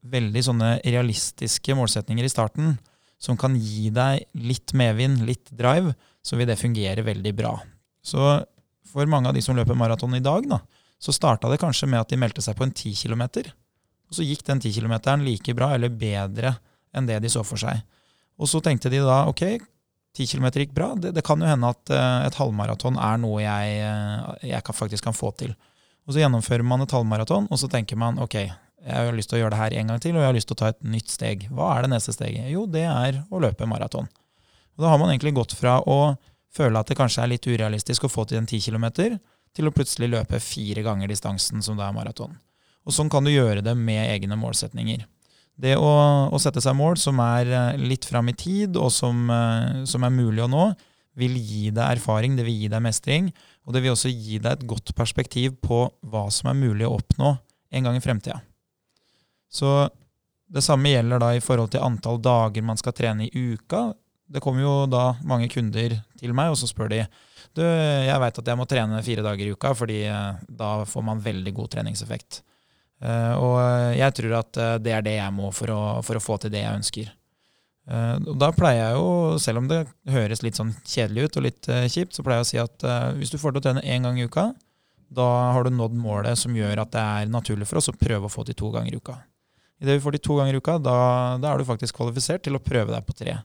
[0.10, 2.78] veldig sånne realistiske målsetninger i starten,
[3.20, 7.58] som kan gi deg litt medvind, litt drive, så vil det fungere veldig bra.
[8.06, 8.40] Så
[8.88, 10.60] for mange av de som løper maraton i dag, da,
[11.00, 13.24] så starta det kanskje med at de meldte seg på en 10 km.
[14.10, 16.56] Og så gikk den 10 km like bra eller bedre
[16.96, 17.84] enn det de så for seg.
[18.40, 19.60] Og så tenkte de da ok,
[20.18, 20.94] 10 km gikk bra.
[20.98, 24.76] Det, det kan jo hende at uh, et halvmaraton er noe jeg, uh, jeg kan,
[24.76, 25.54] faktisk kan få til.
[26.08, 29.38] Og så gjennomfører man et halvmaraton, og så tenker man ok, jeg har lyst til
[29.38, 30.82] å gjøre det her en gang til, og jeg har lyst til å ta et
[30.88, 31.46] nytt steg.
[31.54, 32.48] Hva er det neste steget?
[32.50, 34.08] Jo, det er å løpe maraton.
[34.80, 36.00] Og da har man egentlig gått fra å
[36.56, 39.18] føle at det kanskje er litt urealistisk å få til en 10 km,
[39.56, 42.36] til å plutselig løpe fire ganger distansen som det er maraton.
[42.88, 45.06] Og sånn kan du gjøre det med egne målsetninger.
[45.60, 45.90] Det å,
[46.32, 50.06] å sette seg mål som er eh, litt fram i tid, og som, eh, som,
[50.08, 50.70] er mulig å nå,
[51.20, 53.28] vil gi deg erfaring, det vil gi deg mestring,
[53.68, 56.96] og det vil også gi deg et godt perspektiv på hva som er mulig å
[56.96, 57.34] oppnå
[57.76, 58.40] en gang i fremtida.
[59.52, 59.90] Så
[60.50, 63.90] det samme gjelder da i forhold til antall dager man skal trene i uka
[64.30, 67.04] det kommer jo da mange kunder til meg, og så spør de
[67.58, 71.06] du, jeg veit at jeg må trene fire dager i uka, fordi eh, da får
[71.06, 72.44] man veldig god treningseffekt.
[73.02, 73.58] Eh, og
[73.98, 76.54] jeg tror at eh, det er det jeg må for å, for å få til
[76.54, 77.16] det jeg ønsker.
[77.90, 79.80] Og da pleier jeg jo, selv om det
[80.14, 82.84] høres litt sånn kjedelig ut og litt kjipt, så pleier jeg å si at
[83.18, 84.44] hvis du får til å trene én gang i uka,
[85.10, 88.30] da har du nådd målet som gjør at det er naturlig for oss å prøve
[88.30, 89.16] å få til to ganger i uka.
[89.82, 91.00] Idet vi får til to ganger i uka, da,
[91.42, 93.40] da er du faktisk kvalifisert til å prøve deg på tre.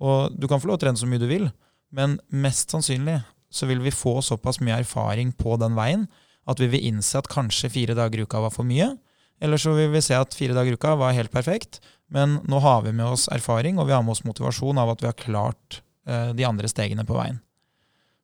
[0.00, 1.50] Og du kan få lov å trene så mye du vil,
[1.92, 6.06] men mest sannsynlig så vil vi få såpass mye erfaring på den veien
[6.48, 8.92] at vi vil innse at kanskje fire dager i uka var for mye.
[9.40, 11.80] Eller så vil vi se at fire dager i uka var helt perfekt,
[12.12, 15.04] men nå har vi med oss erfaring, og vi har med oss motivasjon av at
[15.04, 17.38] vi har klart eh, de andre stegene på veien.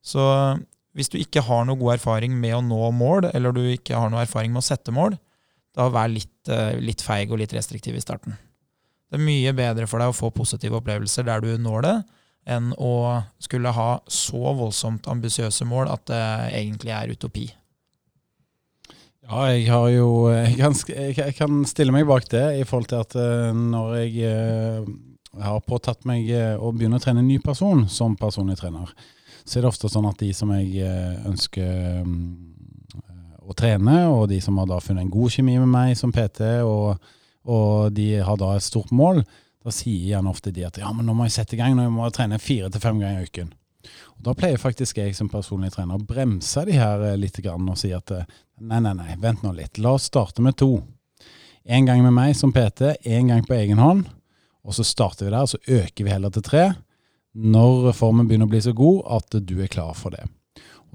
[0.05, 0.23] Så
[0.97, 4.11] hvis du ikke har noe god erfaring med å nå mål, eller du ikke har
[4.13, 5.19] noe erfaring med å sette mål,
[5.77, 8.37] da vær litt, eh, litt feig og litt restriktiv i starten.
[9.07, 11.97] Det er mye bedre for deg å få positive opplevelser der du når det,
[12.47, 16.25] enn å skulle ha så voldsomt ambisiøse mål at det
[16.59, 17.47] egentlig er utopi.
[19.27, 23.03] Ja, jeg har jo jeg kan, jeg kan, stille meg bak det i forhold til
[23.03, 24.87] at eh, når jeg, eh,
[25.43, 28.93] har påtatt meg eh, å begynne å trene en ny person som personlig trener,
[29.43, 30.87] så er det ofte sånn at de som jeg
[31.27, 32.07] ønsker
[33.47, 36.43] å trene, og de som har da funnet en god kjemi med meg som PT,
[36.67, 36.99] og
[37.47, 39.23] og de har da et stort mål,
[39.67, 41.89] da sier gjerne ofte de at ja, men nå må jeg sette i gang, nå
[41.91, 43.55] må jeg trene fire til fem ganger i uken.
[44.19, 47.79] Og Da pleier faktisk jeg som personlig trener å bremse de her eh, litt og
[47.79, 48.27] si at eh,
[48.61, 49.79] nei, nei, nei, vent nå litt.
[49.79, 50.83] La oss starte med to.
[51.67, 54.07] En gang med meg som PT, en gang på egen hånd.
[54.67, 56.73] Og så starter vi der, så øker vi heller til tre
[57.37, 60.25] når formen begynner å bli så god at du er klar for det.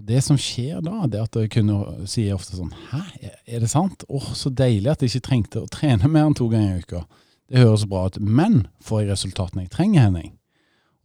[0.02, 3.02] Og Det som skjer da, det at jeg kunne si ofte sånn Hæ,
[3.46, 4.02] er det sant?
[4.10, 6.82] Åh, oh, så deilig at jeg ikke trengte å trene mer enn to ganger i
[6.82, 7.04] uka.
[7.52, 10.32] Det høres bra ut, men får jeg resultatene jeg trenger, Henning?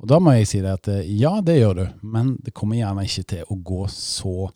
[0.00, 2.78] Og da må jeg si det at eh, ja, det gjør du, men det kommer
[2.78, 4.48] gjerne ikke til å gå så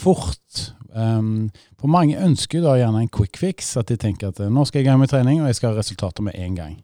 [0.00, 0.62] fort.
[0.90, 4.64] Um, for mange ønsker da gjerne en quick fix, at de tenker at eh, nå
[4.66, 6.76] skal jeg i gang med trening, og jeg skal ha resultater med en gang.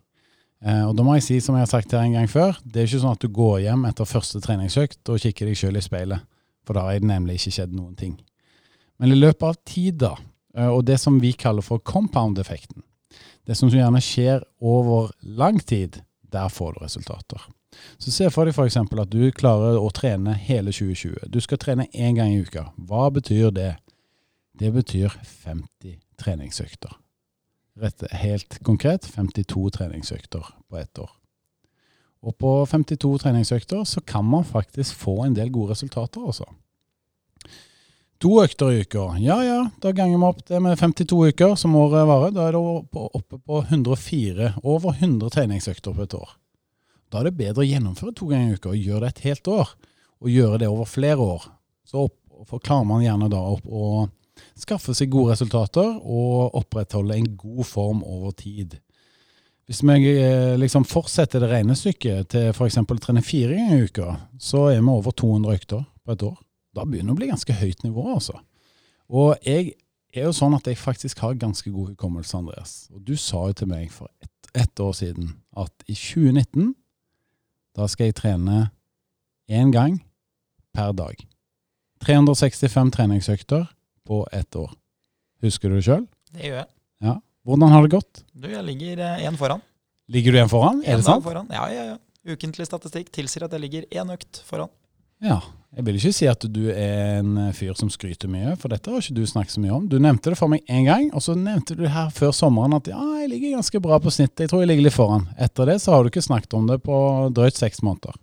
[0.63, 2.83] Uh, og da må jeg si, som jeg har sagt her en gang før, det
[2.83, 5.85] er ikke sånn at du går hjem etter første treningsøkt og kikker deg sjøl i
[5.85, 6.27] speilet.
[6.67, 8.17] For da har det nemlig ikke skjedd noen ting.
[8.99, 12.83] Men i løpet av tid, eh, og det som vi kaller for compound-effekten,
[13.47, 16.01] det som gjerne skjer over lang tid,
[16.33, 17.47] der får du resultater.
[17.99, 18.79] Så se for deg f.eks.
[18.81, 21.29] at du klarer å trene hele 2020.
[21.31, 22.71] Du skal trene én gang i uka.
[22.89, 23.75] Hva betyr det?
[24.57, 25.13] Det betyr
[25.45, 26.97] 50 treningsøkter.
[27.77, 31.11] Rett, helt konkret 52 treningsøkter på ett år.
[32.27, 36.49] Og på 52 treningsøkter så kan man faktisk få en del gode resultater, altså.
[38.25, 39.11] To økter i uka.
[39.21, 42.33] Ja ja, da ganger vi opp det med 52 uker, som året varer.
[42.33, 42.63] Da er det
[43.21, 46.31] oppe på 104, over 100 treningsøkter på et år.
[47.13, 49.53] Da er det bedre å gjennomføre to ganger i uka og gjøre det et helt
[49.53, 49.75] år.
[50.25, 51.45] Og gjøre det over flere år.
[51.87, 52.09] Så
[52.57, 54.09] klarer man gjerne da opp å
[54.57, 58.79] skaffe seg gode resultater og opprettholde en god form over tid.
[59.67, 62.79] Hvis vi eh, liksom fortsetter det regnestykket til f.eks.
[62.79, 66.37] å trene fire ganger i uka, så er vi over 200 økter på et år.
[66.77, 68.39] Da begynner det å bli ganske høyt nivå, altså.
[69.11, 69.73] Og jeg
[70.15, 72.77] er jo sånn at jeg faktisk har ganske god hukommelse, Andreas.
[72.95, 76.75] Og du sa jo til meg for ett et år siden at i 2019
[77.77, 78.71] da skal jeg trene
[79.53, 79.99] én gang
[80.75, 81.21] per dag.
[82.05, 83.67] 365 treningsøkter
[84.07, 84.73] på ett år.
[85.45, 86.07] Husker du det sjøl?
[86.33, 86.71] Det gjør jeg.
[87.05, 87.19] Ja.
[87.47, 88.25] Hvordan har det gått?
[88.35, 89.63] Du, Jeg ligger én eh, foran.
[90.11, 90.83] Ligger du én foran?
[90.87, 91.23] Er det sant?
[91.25, 91.47] Foran.
[91.51, 92.01] Ja, ja, ja.
[92.27, 94.73] Ukentlig statistikk tilsier at jeg ligger én økt foran.
[95.23, 95.39] Ja.
[95.77, 98.89] Jeg vil ikke si at du er en eh, fyr som skryter mye, for dette
[98.89, 99.89] har ikke du snakket så mye om.
[99.93, 102.89] Du nevnte det for meg én gang, og så nevnte du her før sommeren at
[102.89, 104.47] ja, jeg ligger ganske bra på snittet.
[104.47, 105.27] Jeg tror jeg ligger litt foran.
[105.37, 106.97] Etter det så har du ikke snakket om det på
[107.37, 108.17] drøyt seks måneder.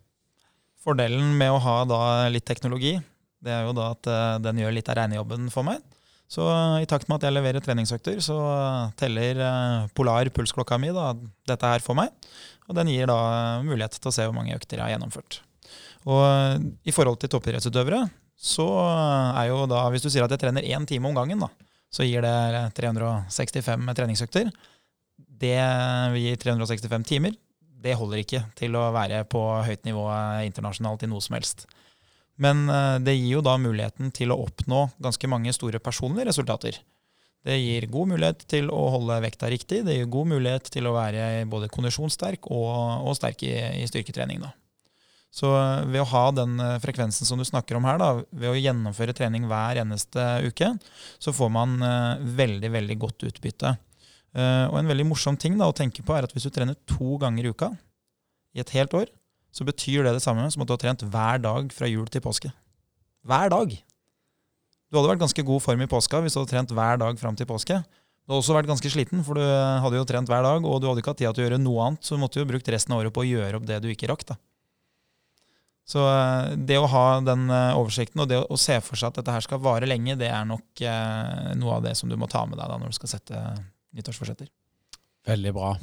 [0.83, 2.01] Fordelen med å ha da
[2.33, 2.97] litt teknologi,
[3.43, 5.83] det er jo da at eh, den gjør litt av regnejobben for meg.
[6.33, 6.43] Så
[6.81, 8.35] i takt med at jeg leverer treningsøkter, så
[8.97, 11.11] teller eh, Polar pulsklokka mi da,
[11.49, 12.09] dette her for meg.
[12.65, 13.17] Og den gir da
[13.65, 15.41] mulighet til å se hvor mange økter jeg har gjennomført.
[16.09, 18.07] Og eh, i forhold til toppidrettsutøvere,
[18.43, 18.65] så
[19.37, 21.51] er jo da Hvis du sier at jeg trener én time om gangen, da,
[21.93, 24.49] så gir det 365 treningsøkter.
[25.43, 25.59] Det
[26.17, 27.37] gir 365 timer.
[27.83, 30.07] Det holder ikke til å være på høyt nivå
[30.47, 31.67] internasjonalt i noe som helst.
[32.41, 36.79] Men eh, det gir jo da muligheten til å oppnå ganske mange store personlige resultater.
[37.43, 39.83] Det gir god mulighet til å holde vekta riktig.
[39.85, 44.41] Det gir god mulighet til å være både kondisjonssterk og, og sterk i, i, styrketrening.
[44.45, 44.53] Da.
[45.33, 48.53] Så eh, ved å ha den eh, frekvensen som du snakker om her, da, ved
[48.53, 50.73] å gjennomføre trening hver eneste uke,
[51.21, 51.77] så får man
[52.37, 53.77] veldig, veldig godt utbytte.
[54.33, 57.19] Og en veldig morsom ting da, å tenke på er at hvis du trener to
[57.21, 57.67] ganger i uka
[58.57, 59.11] i et helt år,
[59.53, 62.23] så betyr det det samme som at du har trent hver dag fra jul til
[62.25, 62.49] påske.
[63.23, 63.75] Hver dag!
[64.89, 67.37] Du hadde vært ganske god form i påska hvis du hadde trent hver dag fram
[67.37, 67.79] til påske.
[68.23, 70.87] Du hadde også vært ganske sliten, for du hadde jo trent hver dag, og du
[70.87, 72.95] hadde ikke hatt tid til å gjøre noe annet, så du måtte jo brukt resten
[72.95, 74.25] av året på å gjøre opp det du ikke rakk.
[74.29, 74.37] da.
[75.83, 79.19] Så eh, det å ha den eh, oversikten og det å se for seg at
[79.19, 82.29] dette her skal vare lenge, det er nok eh, noe av det som du må
[82.31, 83.41] ta med deg da når du skal sette
[83.93, 84.47] nyttårsforsetter.
[85.27, 85.73] Veldig bra.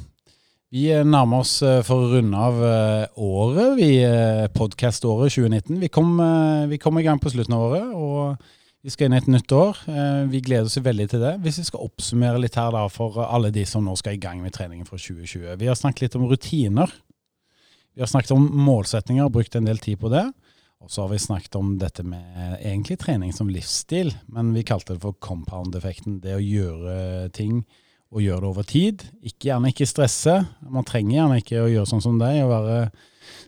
[0.71, 2.61] Vi nærmer oss for å runde av
[3.19, 3.89] året, vi
[4.55, 5.81] podkast-året 2019.
[5.81, 6.13] Vi kom,
[6.71, 8.39] vi kom, i gang på slutten av året, og
[8.79, 9.81] vi skal inn i et nytt år.
[10.31, 11.33] Vi gleder oss veldig til det.
[11.43, 14.39] Hvis vi skal oppsummere litt her da for alle de som nå skal i gang
[14.39, 15.59] med treningen for 2020.
[15.59, 16.95] Vi har snakket litt om rutiner.
[17.91, 20.23] Vi har snakket om målsetninger og brukt en del tid på det.
[20.79, 24.95] Og så har vi snakket om dette med egentlig trening som livsstil, men vi kalte
[24.95, 26.21] det for compound-effekten.
[26.23, 27.65] Det å gjøre ting
[28.11, 29.05] og gjøre det over tid.
[29.23, 30.35] Ikke, gjerne ikke stresse.
[30.67, 32.81] Man trenger gjerne ikke å gjøre sånn som deg, og være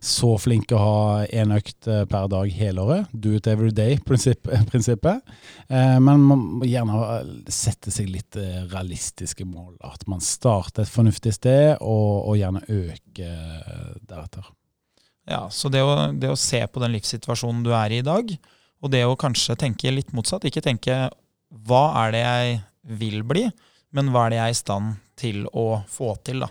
[0.03, 3.11] så flink å ha én økt eh, per dag hele året.
[3.11, 5.23] Do it every day-prinsippet.
[5.73, 9.77] Eh, men man må gjerne sette seg litt eh, realistiske mål.
[9.87, 14.49] At man starter et fornuftig sted, og, og gjerne øker deretter.
[15.31, 18.35] Ja, så det å, det å, se på den livssituasjonen du er i i dag,
[18.83, 20.99] og det å kanskje tenke litt motsatt, ikke tenke
[21.63, 22.59] hva er det jeg
[22.99, 23.47] vil bli,
[23.93, 26.49] men hva er det jeg er i stand til å få til, da.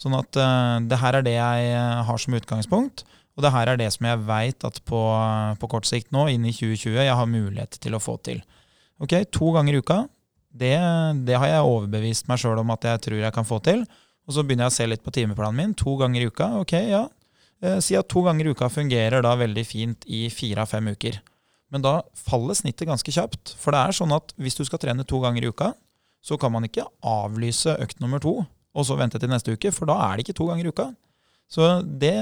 [0.00, 3.04] Sånn at uh, det her er det jeg eh, har som utgangspunkt.
[3.36, 5.00] Og det her er det som jeg veit at på,
[5.60, 8.40] på, kort sikt nå, inn i 2020, jeg har mulighet til å få til.
[9.00, 10.02] Ok, To ganger i uka,
[10.50, 10.74] det,
[11.28, 13.84] det har jeg overbevist meg sjøl om at jeg tror jeg kan få til.
[14.28, 15.76] Og så begynner jeg å se litt på timeplanen min.
[15.78, 17.04] To ganger i uka, ok, ja.
[17.62, 20.90] Eh, si at to ganger i uka fungerer da veldig fint i fire av fem
[20.92, 21.20] uker.
[21.70, 23.54] Men da faller snittet ganske kjapt.
[23.60, 25.72] For det er sånn at hvis du skal trene to ganger i uka,
[26.20, 29.90] så kan man ikke avlyse økt nummer to og så vente til neste uke, for
[29.90, 30.90] da er det ikke to ganger i uka.
[31.50, 32.14] Så det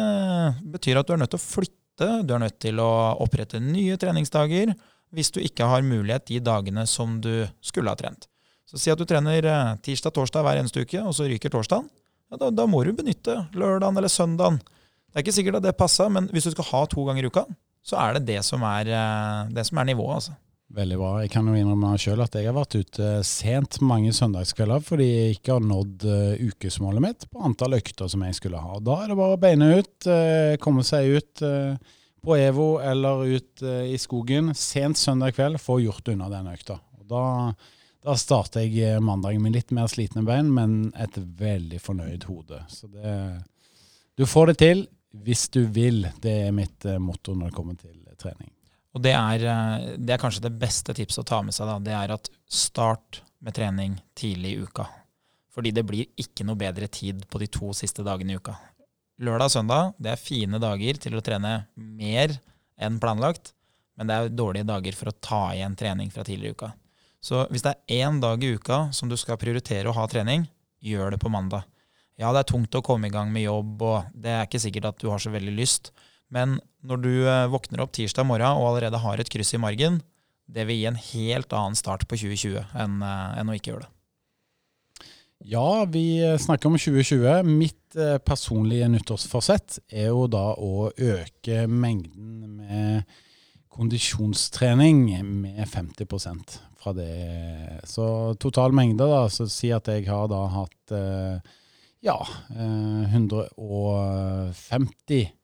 [0.73, 3.99] betyr at du er nødt til å flytte, du er nødt til å opprette nye
[4.01, 4.73] treningsdager
[5.13, 8.29] hvis du ikke har mulighet de dagene som du skulle ha trent.
[8.69, 11.89] Så si at du trener eh, tirsdag-torsdag hver eneste uke, og så ryker torsdagen.
[12.29, 14.59] Ja, da, da, må du benytte lørdagen eller søndagen.
[14.61, 17.31] Det er ikke sikkert at det passer, men hvis du skal ha to ganger i
[17.33, 17.47] uka,
[17.81, 20.21] så er det det som er, eh, det som er nivået.
[20.21, 20.37] altså.
[20.69, 21.11] Veldig bra.
[21.25, 25.37] Jeg kan jo innrømme sjøl at jeg har vært ute sent mange søndagskvelder fordi jeg
[25.39, 28.77] ikke har nådd uh, ukesmålet mitt på antall økter som jeg skulle ha.
[28.85, 33.25] Da er det bare å beine ut, uh, komme seg ut uh, på EVO eller
[33.39, 36.77] ut i skogen sent søndag kveld, få gjort unna den økta.
[37.09, 37.23] Da,
[38.05, 42.61] da starter jeg mandagen med litt mer slitne bein, men et veldig fornøyd hode.
[42.75, 43.15] Så det,
[44.19, 44.85] du får det til
[45.25, 46.11] hvis du vil.
[46.21, 48.51] Det er mitt motto når det kommer til trening.
[48.97, 51.69] Og det er, eh, det er, kanskje det beste tipset å ta med seg.
[51.69, 51.79] Da.
[51.79, 54.89] Det er at start med trening tidlig i uka.
[55.55, 58.57] Fordi det blir ikke noe bedre tid på de to siste dagene i uka.
[59.19, 62.37] Lørdag og søndag det er fine dager til å trene mer
[62.79, 63.53] enn planlagt,
[63.99, 66.69] men det er dårlige dager for å ta igjen trening fra tidligere i uka.
[67.19, 70.47] Så hvis det er én dag i uka som du skal prioritere å ha trening,
[70.79, 71.67] gjør det på mandag.
[72.19, 74.93] Ja, det er tungt å komme i gang med jobb, og det er ikke sikkert
[74.93, 75.91] at du har så veldig lyst,
[76.35, 80.01] men når du eh, våkner opp tirsdag morgen og allerede har et kryss i margen,
[80.49, 83.87] det vil gi en helt annen start på 2020 enn, eh, enn å ikke gjøre
[83.87, 83.93] det.
[85.49, 87.45] Ja, vi snakker om 2020.
[87.47, 93.03] Mitt eh, personlige nyttårsforsett er jo da å øke mengden med
[93.79, 97.83] kondisjonstrening med 50% fra det.
[97.87, 100.93] Så total mengde, da, så si at jeg har da hatt
[102.03, 102.27] ja,
[102.59, 105.38] 150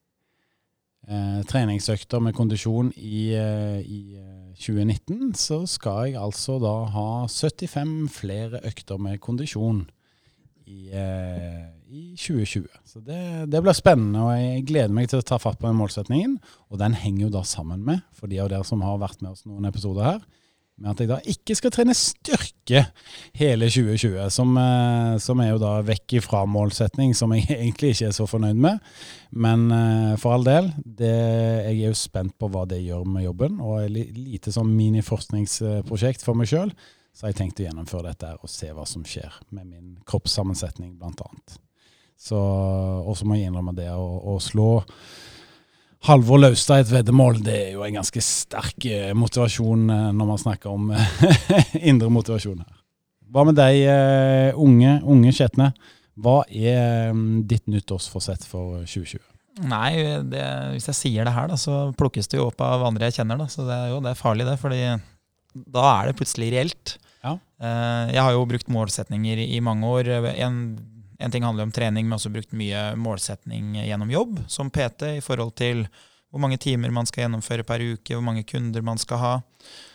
[1.08, 4.18] eh, treningsøkter med kondisjon i, eh, i
[4.58, 9.84] 2019, eh, så skal jeg altså da ha 75 flere økter med kondisjon
[10.66, 12.68] i, eh, i 2020.
[12.84, 15.78] Så det, det, blir spennende, og jeg gleder meg til å ta fatt på den
[15.78, 16.38] målsetningen.
[16.70, 19.34] Og den henger jo da sammen med, for de av dere som har vært med
[19.34, 20.24] oss noen episoder her,
[20.80, 22.80] med at jeg da ikke skal trene styrke
[23.38, 28.08] hele 2020, som, eh, som er jo da vekk ifra målsetning, som jeg egentlig ikke
[28.10, 28.82] er så fornøyd med.
[29.30, 33.26] Men eh, for all del, det, jeg er jo spent på hva det gjør med
[33.28, 36.74] jobben, og et lite sånn mini-forskningsprosjekt for meg sjøl.
[37.14, 41.22] Så jeg tenkt å gjennomføre dette og se hva som skjer med min kroppssammensetning, blant
[41.22, 41.60] annet.
[42.18, 44.82] Så, og så må jeg innrømme det å, å slå
[46.04, 50.40] Halvor Laustad et veddemål, det er jo en ganske sterk eh, motivasjon eh, når man
[50.42, 51.14] snakker om eh,
[51.90, 52.74] indre motivasjon her.
[53.32, 53.80] Hva med deg,
[54.60, 55.70] unge, unge Skjetne?
[56.22, 57.16] Hva er
[57.50, 59.24] ditt nyttårsforsett for 2020?
[59.66, 59.88] Nei,
[60.28, 60.44] det,
[60.74, 63.40] hvis jeg sier det her, da, så plukkes det jo opp av andre jeg kjenner.
[63.40, 63.48] Da.
[63.50, 64.54] Så det er jo det er farlig, det.
[64.60, 64.78] fordi
[65.74, 66.94] da er det plutselig reelt.
[67.24, 67.34] Ja.
[68.12, 70.12] Jeg har jo brukt målsetninger i mange år.
[70.36, 70.60] En,
[71.24, 75.24] En ting handler om trening, men også brukt mye målsetning gjennom jobb, som PT, i
[75.24, 75.86] forhold til
[76.34, 79.34] hvor mange timer man skal gjennomføre per uke, hvor mange kunder man skal ha.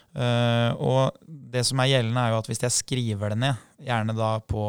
[0.09, 4.15] Uh, og det som er gjeldende, er jo at hvis jeg skriver det ned, gjerne
[4.17, 4.63] da på,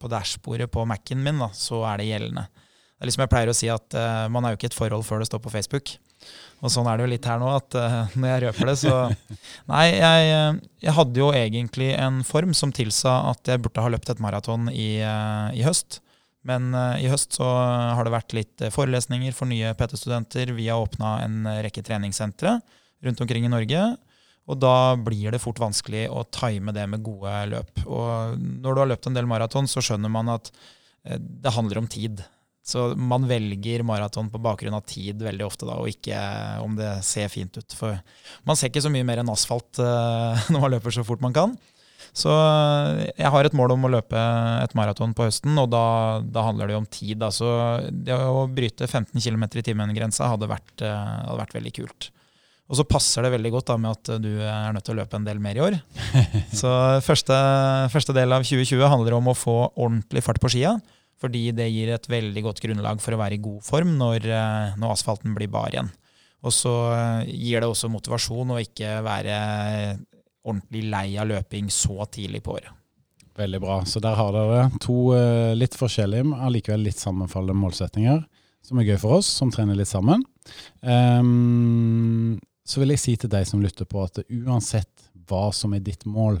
[0.00, 2.46] på dashbordet på Mac-en min, da, så er det gjeldende.
[2.48, 5.04] Det er liksom jeg pleier å si at uh, man er jo ikke et forhold
[5.04, 5.96] før det står på Facebook.
[6.64, 8.94] Og sånn er det jo litt her nå, at uh, når jeg røper det, så
[9.72, 10.30] Nei, jeg,
[10.80, 14.70] jeg, hadde jo egentlig en form som tilsa at jeg burde ha løpt et maraton
[14.72, 16.00] i, uh, i, høst.
[16.48, 20.54] Men uh, i høst så har det vært litt forelesninger for nye PT-studenter.
[20.56, 22.56] Vi har åpna en rekke treningssentre
[23.04, 23.84] rundt omkring i Norge.
[24.48, 27.84] Og da blir det fort vanskelig å time det med gode løp.
[27.84, 30.52] Og når du har løpt en del maraton, så skjønner man at
[31.04, 32.20] det handler om tid.
[32.64, 36.16] Så man velger maraton på bakgrunn av tid veldig ofte, da, og ikke
[36.64, 37.76] om det ser fint ut.
[37.76, 37.98] For
[38.48, 41.36] man ser ikke så mye mer enn asfalt uh, når man løper så fort man
[41.36, 41.52] kan.
[42.14, 44.18] Så eh, jeg har et mål om å løpe
[44.62, 45.84] et maraton på høsten, og da,
[46.22, 47.18] da handler det jo om tid.
[47.18, 47.30] Da.
[47.34, 47.48] Så
[47.90, 52.10] det å bryte 15 km i timen-grensa hadde, hadde, vært veldig kult.
[52.70, 55.18] Og så passer det veldig godt da med at du er nødt til å løpe
[55.18, 55.74] en del mer i år.
[56.60, 56.70] Så
[57.04, 57.36] første,
[57.92, 60.78] første del av 2020 handler om å få ordentlig fart på skia.
[61.22, 64.78] Fordi det gir et veldig godt grunnlag for å være i god form når, eh,
[64.80, 65.92] når asfalten blir bar igjen.
[66.44, 69.36] Og så eh, gir det også motivasjon å ikke være
[70.44, 72.72] ordentlig lei av løping så tidlig på året.
[73.34, 73.80] Veldig bra.
[73.88, 78.20] Så der har dere to eh, litt forskjellige, men allikevel litt sammenfallende målsetninger,
[78.64, 80.22] som er gøy for oss, som trener litt sammen.
[80.80, 85.82] Um, så vil jeg si til deg som lytter på, at uansett hva som er
[85.84, 86.38] ditt mål,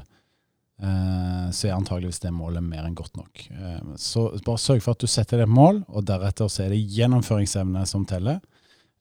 [1.54, 3.44] så er antageligvis det målet mer enn godt nok.
[3.50, 6.74] Eh, så bare sørg for at du setter deg et mål, og deretter så er
[6.74, 8.40] det gjennomføringsevne som teller.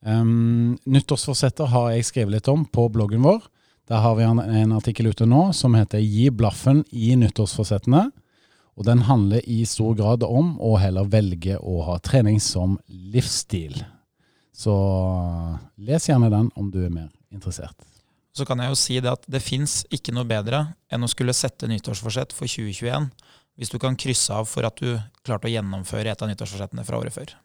[0.04, 3.46] Um, nyttårsforsetter har jeg skrevet litt om på bloggen vår.
[3.90, 8.12] Der har vi en, en artikkel ute nå som heter 'Gi blaffen i nyttårsforsettene'.
[8.74, 13.84] Og den handler i stor grad om å heller velge å ha trening som livsstil.
[14.54, 14.74] Så
[15.78, 17.78] les gjerne den om du er mer interessert.
[18.34, 21.36] Så kan jeg jo si det at det fins ikke noe bedre enn å skulle
[21.38, 23.12] sette nyttårsforsett for 2021
[23.60, 26.98] hvis du kan krysse av for at du klarte å gjennomføre et av nyttårsforsettene fra
[26.98, 27.36] året før.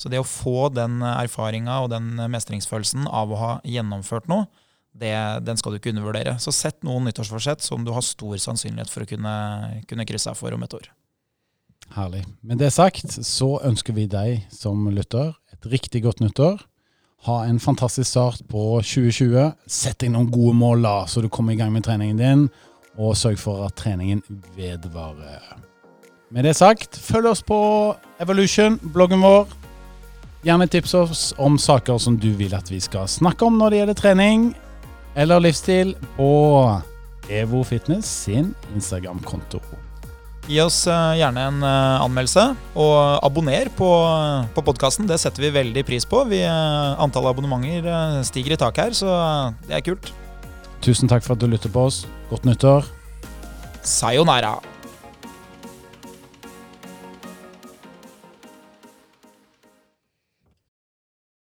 [0.00, 4.48] Så det å få den erfaringa og den mestringsfølelsen av å ha gjennomført noe,
[4.92, 5.12] det,
[5.44, 6.34] den skal du ikke undervurdere.
[6.40, 9.36] Så sett noen nyttårsforsett som du har stor sannsynlighet for å kunne,
[9.88, 10.88] kunne krysse av for om et år.
[11.92, 12.24] Herlig.
[12.40, 16.60] Med det sagt så ønsker vi deg som lytter et riktig godt nyttår.
[17.22, 19.52] Ha en fantastisk start på 2020.
[19.70, 22.48] Sett deg noen gode mål, da, så du kommer i gang med treningen din.
[22.98, 24.24] Og sørg for at treningen
[24.56, 25.52] vedvarer.
[26.34, 27.60] Med det sagt, følg oss på
[28.20, 29.46] Evolution, bloggen vår.
[30.42, 33.80] Gjerne tips oss om saker som du vil at vi skal snakke om når det
[33.82, 34.50] gjelder trening
[35.14, 36.32] eller livsstil, på
[37.30, 39.60] Evo Fitness sin Instagram-konto.
[40.50, 43.90] Gi oss eh, gjerne en eh, anmeldelse, og abonner på,
[44.56, 45.06] på podkasten.
[45.06, 46.24] Det setter vi veldig pris på.
[46.30, 47.86] Vi, eh, antall abonnementer
[48.26, 49.14] stiger i taket her, så
[49.68, 50.10] det er kult.
[50.82, 52.02] Tusen takk for at du lytter på oss.
[52.32, 52.90] Godt nyttår.
[53.86, 54.56] Sayonara.